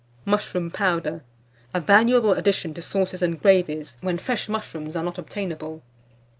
MUSHROOM 0.25 0.71
POWDER 0.71 1.23
(a 1.75 1.79
valuable 1.79 2.31
addition 2.33 2.73
to 2.73 2.81
Sauces 2.81 3.21
and 3.21 3.39
Gravies, 3.39 3.97
when 4.01 4.17
fresh 4.17 4.49
Mushrooms 4.49 4.95
are 4.95 5.03
not 5.03 5.19
obtainable). 5.19 5.83